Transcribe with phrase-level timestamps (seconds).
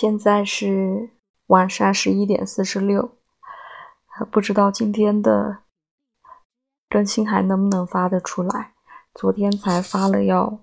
[0.00, 1.10] 现在是
[1.48, 3.16] 晚上十一点四十六，
[4.30, 5.58] 不知道今天的
[6.88, 8.74] 更新还能不能发得出来。
[9.12, 10.60] 昨天才发了要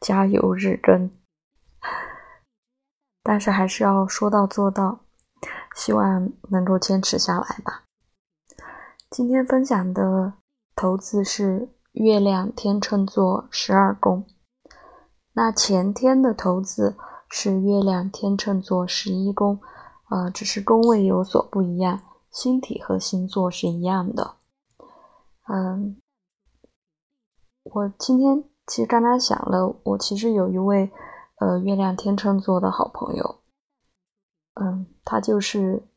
[0.00, 1.10] 加油日更，
[3.22, 5.00] 但是还是要说到做到，
[5.76, 7.82] 希望能够坚持下来吧。
[9.10, 10.32] 今天分享的
[10.74, 14.26] 投资是月亮天秤座十二宫。
[15.34, 16.96] 那前天的投资
[17.36, 19.60] 是月亮天秤座十一宫，
[20.08, 22.00] 呃，只是宫位有所不一样，
[22.30, 24.36] 星体和星座是一样的。
[25.48, 26.00] 嗯，
[27.64, 30.92] 我今天其实刚刚想了，我其实有一位
[31.40, 33.40] 呃月亮天秤座的好朋友，
[34.54, 35.88] 嗯，他就是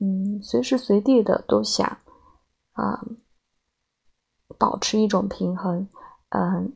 [0.00, 1.86] 嗯随时随地的都想
[2.72, 3.00] 啊
[4.58, 5.88] 保持一种平衡，
[6.30, 6.74] 嗯。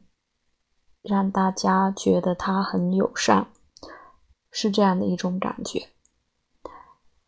[1.08, 3.46] 让大家觉得他很友善，
[4.50, 5.88] 是这样的一种感觉。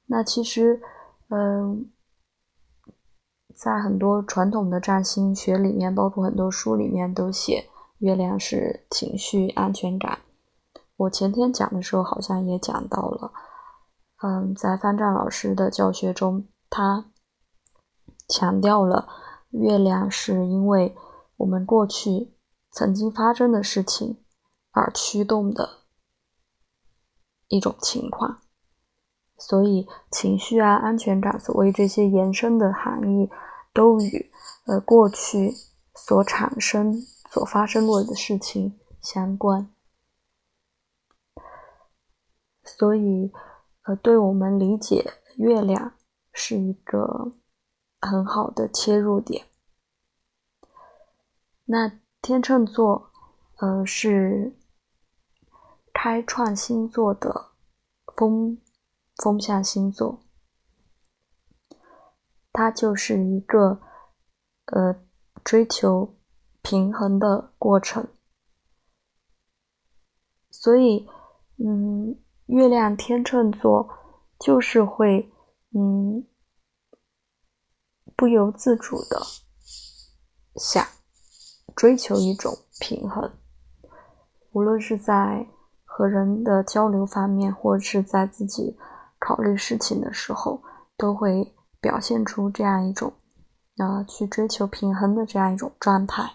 [0.04, 0.82] 那其实，
[1.30, 1.90] 嗯，
[3.54, 10.18] 在很多传统的占星学里面，包括很多书里面都写月亮是情绪安全感。
[10.96, 13.32] 我前天讲的时候好像也讲到了，
[14.22, 17.06] 嗯，在方丈老师的教学中，他
[18.28, 19.08] 强调了
[19.50, 20.94] 月亮是因为
[21.38, 22.34] 我们过去。
[22.72, 24.22] 曾经发生的事情
[24.70, 25.82] 而驱动的
[27.48, 28.42] 一种情况，
[29.36, 33.28] 所以情绪啊、安全感，所谓这些延伸的含义，
[33.72, 34.30] 都与
[34.66, 35.52] 呃过去
[35.94, 36.94] 所产生、
[37.28, 39.68] 所发生过的事情相关。
[42.62, 43.32] 所以，
[43.82, 45.94] 呃，对我们理解月亮
[46.32, 47.32] 是一个
[48.00, 49.46] 很好的切入点。
[51.64, 51.98] 那。
[52.22, 53.10] 天秤座，
[53.56, 54.56] 呃，是
[55.92, 57.52] 开创星座的
[58.16, 58.60] 风
[59.16, 60.22] 风向星座，
[62.52, 63.80] 它就是一个
[64.66, 65.02] 呃
[65.42, 66.18] 追求
[66.62, 68.06] 平衡的过程。
[70.50, 71.08] 所以，
[71.56, 73.88] 嗯，月亮天秤座
[74.38, 75.32] 就是会
[75.70, 76.26] 嗯
[78.14, 79.22] 不由自主的
[80.56, 80.86] 想。
[81.80, 83.32] 追求一种平衡，
[84.52, 85.46] 无论是在
[85.82, 88.76] 和人的交流方面，或者是在自己
[89.18, 90.62] 考虑事情的时候，
[90.98, 93.14] 都会表现出这样一种，
[93.78, 96.32] 呃，去追求平衡的这样一种状态。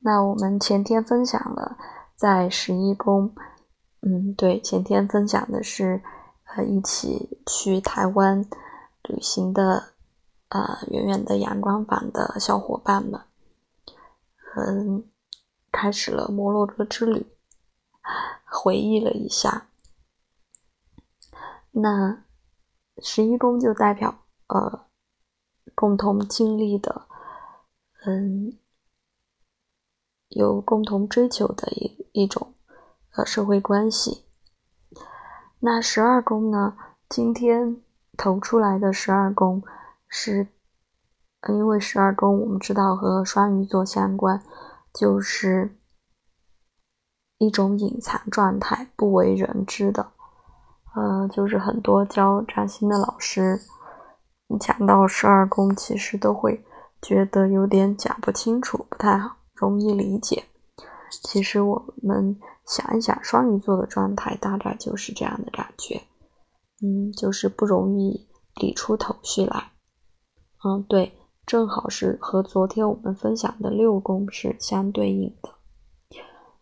[0.00, 1.78] 那我们前天分享了
[2.16, 3.32] 在十一宫，
[4.00, 6.02] 嗯，对，前天分享的是
[6.56, 8.44] 呃一起去台湾
[9.04, 9.90] 旅行的，
[10.48, 13.20] 呃，远远的阳光坊的小伙伴们。
[14.56, 15.08] 嗯，
[15.70, 17.26] 开始了摩洛哥之旅，
[18.44, 19.68] 回忆了一下，
[21.70, 22.24] 那
[23.02, 24.86] 十一宫就代表呃
[25.74, 27.06] 共同经历的，
[28.04, 28.58] 嗯，
[30.28, 32.54] 有共同追求的一一种
[33.12, 34.24] 呃社会关系。
[35.60, 36.76] 那十二宫呢？
[37.08, 37.82] 今天
[38.16, 39.62] 投出来的十二宫
[40.08, 40.48] 是。
[41.52, 44.42] 因为十二宫我们知道和双鱼座相关，
[44.92, 45.76] 就是
[47.38, 50.12] 一种隐藏状态，不为人知的。
[50.94, 53.60] 呃，就是很多教占星的老师
[54.58, 56.64] 讲到十二宫，其实都会
[57.00, 60.44] 觉得有点讲不清楚，不太好容易理解。
[61.10, 66.02] 其实我们想一想，双鱼座的状态大概就是这样的感觉，
[66.82, 69.70] 嗯，就是不容易理出头绪来。
[70.64, 71.17] 嗯，对。
[71.48, 75.54] 正好是和昨天我们分享的六宫是相对应的，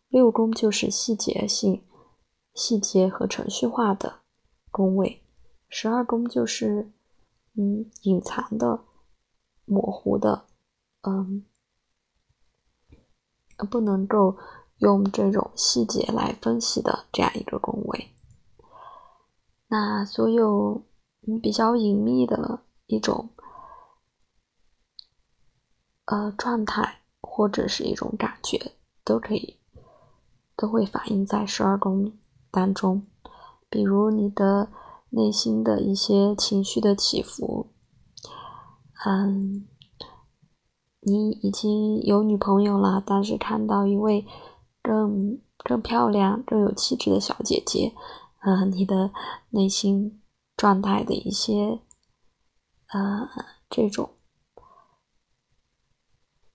[0.07, 1.83] 六宫就是细节性、
[2.55, 4.21] 细节和程序化的
[4.71, 5.25] 宫位，
[5.69, 6.93] 十二宫就是
[7.57, 8.85] 嗯隐藏的、
[9.65, 10.47] 模糊的，
[11.03, 11.45] 嗯，
[13.69, 14.37] 不能够
[14.79, 18.15] 用这种细节来分析的这样一个宫位。
[19.67, 20.87] 那所有
[21.27, 23.31] 嗯比较隐秘的一种。
[26.07, 28.73] 呃，状态或者是一种感觉，
[29.05, 29.57] 都可以，
[30.57, 32.13] 都会反映在十二宫
[32.51, 33.07] 当中。
[33.69, 34.71] 比如你的
[35.11, 37.73] 内心的一些情绪的起伏，
[39.05, 39.67] 嗯，
[41.01, 44.25] 你已经有女朋友了，但是看到一位
[44.81, 47.93] 更更漂亮、更有气质的小姐姐，
[48.43, 49.11] 嗯，你的
[49.51, 50.23] 内心
[50.57, 51.81] 状态的一些，
[52.93, 53.29] 呃，
[53.69, 54.11] 这种。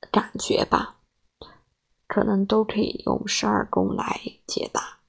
[0.09, 0.97] 感觉吧，
[2.07, 4.99] 可能都可以用十二宫来解答。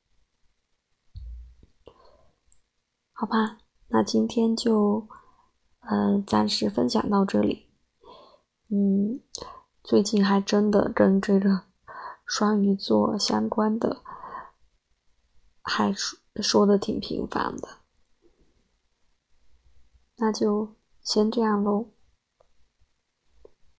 [3.12, 3.58] 好吧，
[3.88, 5.06] 那今天就，
[5.80, 7.68] 呃，暂时分享到这里。
[8.68, 9.20] 嗯，
[9.84, 11.66] 最近还真的跟这个
[12.26, 14.02] 双鱼座相关的，
[15.62, 17.78] 还说说的挺频繁的。
[20.16, 21.90] 那就先这样喽。